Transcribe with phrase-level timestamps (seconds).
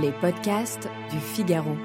[0.00, 1.76] Les podcasts du Figaro.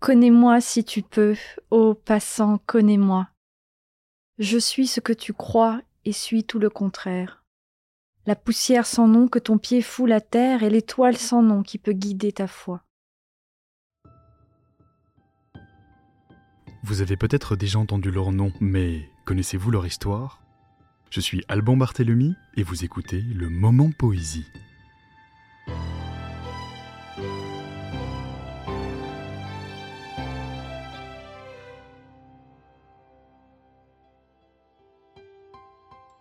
[0.00, 1.34] Connais-moi si tu peux,
[1.70, 3.28] ô passant, connais-moi.
[4.38, 7.42] Je suis ce que tu crois et suis tout le contraire.
[8.26, 11.78] La poussière sans nom que ton pied foule à terre et l'étoile sans nom qui
[11.78, 12.82] peut guider ta foi.
[16.82, 20.42] Vous avez peut-être déjà entendu leur nom, mais connaissez-vous leur histoire?
[21.08, 24.44] Je suis Alban Barthélemy et vous écoutez le Moment Poésie.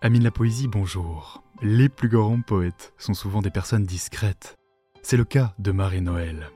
[0.06, 1.42] Amis de la poésie, bonjour.
[1.62, 4.58] Les plus grands poètes sont souvent des personnes discrètes.
[5.02, 6.50] C'est le cas de Marie-Noël.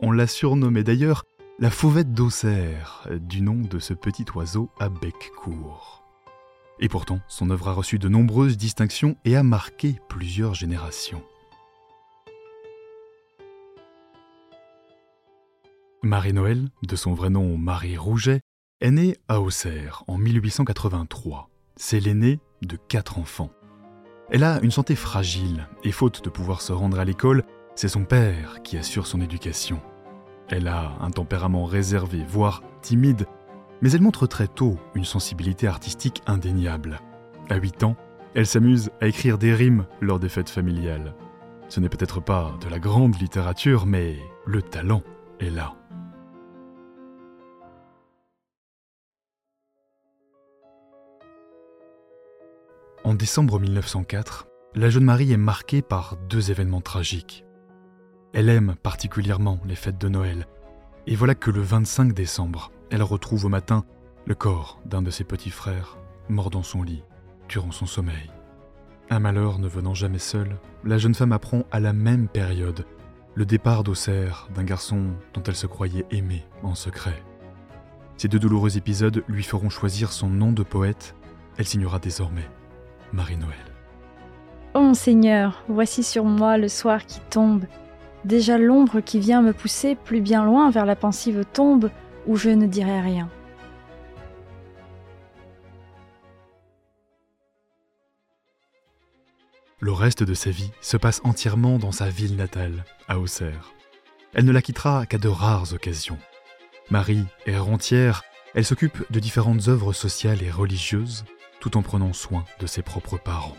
[0.00, 1.24] On l'a surnommée d'ailleurs
[1.58, 6.02] la fauvette d'Auxerre, du nom de ce petit oiseau à bec court.
[6.80, 11.22] Et pourtant, son œuvre a reçu de nombreuses distinctions et a marqué plusieurs générations.
[16.02, 18.40] Marie-Noël, de son vrai nom Marie Rouget,
[18.80, 21.50] est née à Auxerre en 1883.
[21.76, 23.50] C'est l'aînée de quatre enfants.
[24.30, 28.04] Elle a une santé fragile et faute de pouvoir se rendre à l'école, c'est son
[28.04, 29.80] père qui assure son éducation.
[30.48, 33.26] Elle a un tempérament réservé, voire timide,
[33.80, 37.00] mais elle montre très tôt une sensibilité artistique indéniable.
[37.48, 37.96] À 8 ans,
[38.34, 41.14] elle s'amuse à écrire des rimes lors des fêtes familiales.
[41.68, 45.02] Ce n'est peut-être pas de la grande littérature, mais le talent
[45.40, 45.74] est là.
[53.12, 57.44] En décembre 1904, la jeune Marie est marquée par deux événements tragiques.
[58.32, 60.46] Elle aime particulièrement les fêtes de Noël.
[61.06, 63.84] Et voilà que le 25 décembre, elle retrouve au matin
[64.24, 65.98] le corps d'un de ses petits frères,
[66.30, 67.04] mort dans son lit,
[67.50, 68.30] durant son sommeil.
[69.10, 72.86] Un malheur ne venant jamais seul, la jeune femme apprend à la même période
[73.34, 77.22] le départ d'Auxerre d'un garçon dont elle se croyait aimée en secret.
[78.16, 81.14] Ces deux douloureux épisodes lui feront choisir son nom de poète.
[81.58, 82.48] Elle signera désormais
[83.12, 83.56] Marie-Noël.
[84.74, 87.64] Ô Seigneur, voici sur moi le soir qui tombe,
[88.24, 91.90] déjà l'ombre qui vient me pousser plus bien loin vers la pensive tombe
[92.26, 93.28] où je ne dirai rien.
[99.80, 103.72] Le reste de sa vie se passe entièrement dans sa ville natale, à Auxerre.
[104.32, 106.18] Elle ne la quittera qu'à de rares occasions.
[106.88, 108.22] Marie est rentière,
[108.54, 111.24] elle s'occupe de différentes œuvres sociales et religieuses,
[111.62, 113.56] tout en prenant soin de ses propres parents.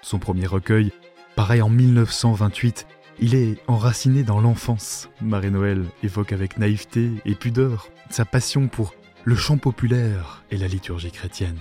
[0.00, 0.90] Son premier recueil
[1.36, 2.86] paraît en 1928
[3.20, 5.10] il est enraciné dans l'enfance.
[5.20, 11.12] Marie-Noël évoque avec naïveté et pudeur sa passion pour le chant populaire et la liturgie
[11.12, 11.60] chrétienne.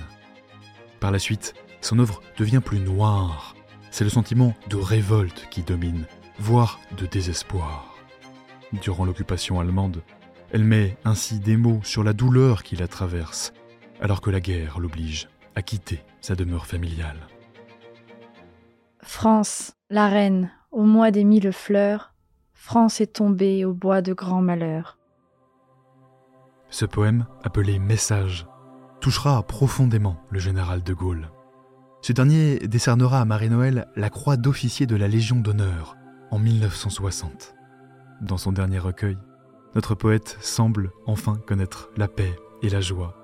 [1.02, 3.56] Par la suite, son œuvre devient plus noire.
[3.92, 6.06] C'est le sentiment de révolte qui domine,
[6.40, 7.98] voire de désespoir.
[8.82, 10.02] Durant l'occupation allemande,
[10.52, 13.52] elle met ainsi des mots sur la douleur qui la traverse,
[14.00, 17.28] alors que la guerre l'oblige à quitter sa demeure familiale.
[19.02, 22.14] France, la reine, au mois des mille fleurs,
[22.54, 24.98] France est tombée au bois de grands malheurs.
[26.70, 28.48] Ce poème, appelé Message,
[29.02, 31.30] touchera profondément le général de Gaulle.
[32.02, 35.98] Ce dernier décernera à Marie-Noël la croix d'officier de la Légion d'honneur
[36.32, 37.56] en 1960.
[38.22, 39.18] Dans son dernier recueil,
[39.76, 43.21] notre poète semble enfin connaître la paix et la joie.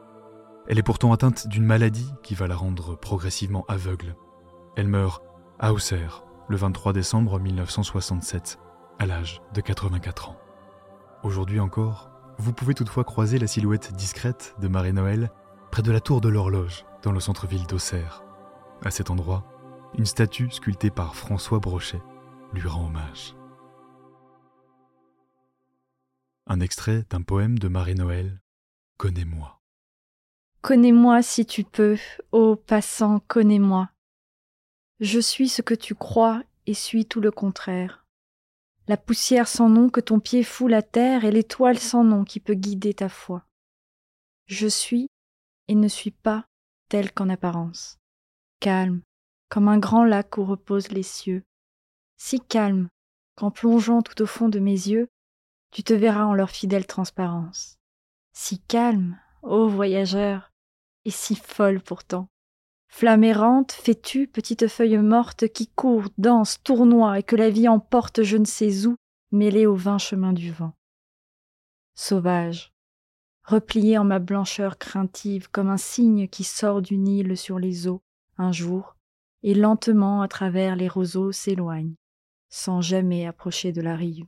[0.69, 4.15] Elle est pourtant atteinte d'une maladie qui va la rendre progressivement aveugle.
[4.75, 5.23] Elle meurt
[5.59, 8.59] à Auxerre le 23 décembre 1967,
[8.99, 10.37] à l'âge de 84 ans.
[11.23, 15.31] Aujourd'hui encore, vous pouvez toutefois croiser la silhouette discrète de Marie-Noël
[15.71, 18.23] près de la tour de l'horloge dans le centre-ville d'Auxerre.
[18.83, 19.45] À cet endroit,
[19.97, 22.01] une statue sculptée par François Brochet
[22.53, 23.35] lui rend hommage.
[26.45, 28.41] Un extrait d'un poème de Marie-Noël,
[28.97, 29.56] Connais-moi.
[30.61, 31.97] Connais-moi si tu peux,
[32.31, 33.89] ô passant, connais-moi.
[34.99, 38.05] Je suis ce que tu crois et suis tout le contraire.
[38.87, 42.39] La poussière sans nom que ton pied foule à terre et l'étoile sans nom qui
[42.39, 43.45] peut guider ta foi.
[44.45, 45.09] Je suis
[45.67, 46.45] et ne suis pas
[46.89, 47.97] tel qu'en apparence.
[48.59, 49.01] Calme,
[49.49, 51.43] comme un grand lac où reposent les cieux.
[52.17, 52.89] Si calme
[53.35, 55.07] qu'en plongeant tout au fond de mes yeux,
[55.71, 57.77] tu te verras en leur fidèle transparence.
[58.33, 60.51] Si calme, ô voyageur,
[61.05, 62.29] et si folle pourtant.
[62.89, 68.23] Flamme errante, fais-tu, petite feuille morte qui court, danse, tournoie et que la vie emporte
[68.23, 68.95] je ne sais où,
[69.31, 70.73] mêlée au vain chemin du vent.
[71.95, 72.73] Sauvage,
[73.43, 78.01] replié en ma blancheur craintive comme un cygne qui sort du Nil sur les eaux,
[78.37, 78.95] un jour,
[79.43, 81.95] et lentement à travers les roseaux s'éloigne.
[82.49, 84.25] sans jamais approcher de la rive.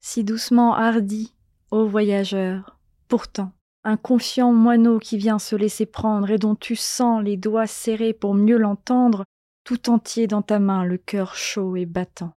[0.00, 1.34] Si doucement hardi,
[1.72, 3.52] ô voyageur, pourtant,
[3.86, 8.12] un confiant moineau qui vient se laisser prendre et dont tu sens les doigts serrés
[8.12, 9.24] pour mieux l'entendre,
[9.62, 12.32] tout entier dans ta main, le cœur chaud et battant.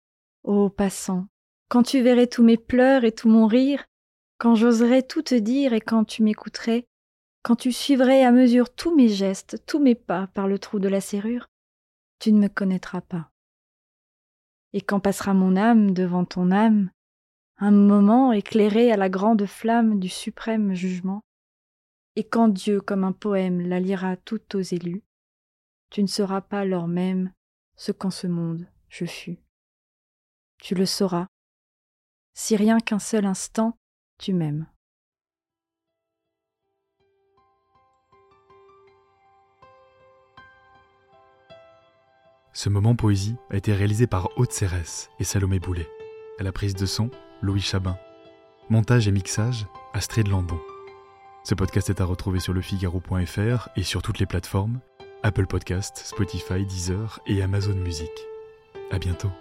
[0.44, 1.28] Ô passant,
[1.70, 3.86] quand tu verrais tous mes pleurs et tout mon rire,
[4.38, 6.84] quand j'oserais tout te dire et quand tu m'écouterais,
[7.44, 10.90] quand tu suivrais à mesure tous mes gestes, tous mes pas par le trou de
[10.90, 11.48] la serrure,
[12.20, 13.30] tu ne me connaîtras pas.
[14.74, 16.90] Et quand passera mon âme devant ton âme,
[17.58, 21.24] un moment éclairé à la grande flamme du suprême jugement,
[22.18, 25.04] et quand Dieu comme un poème la lira toute aux élus,
[25.92, 27.32] tu ne seras pas lors même
[27.76, 29.38] ce qu'en ce monde je fus.
[30.58, 31.28] Tu le sauras,
[32.34, 33.78] si rien qu'un seul instant
[34.18, 34.66] tu m'aimes.
[42.52, 45.88] Ce moment poésie a été réalisé par Haute Cérès et Salomé Boulet.
[46.40, 47.12] À la prise de son,
[47.44, 48.00] Louis Chabin.
[48.72, 50.60] Montage et mixage, Astrid Landon.
[51.48, 54.82] Ce podcast est à retrouver sur lefigaro.fr et sur toutes les plateformes
[55.24, 58.12] Apple Podcast, Spotify, Deezer et Amazon Music.
[58.92, 59.32] À bientôt.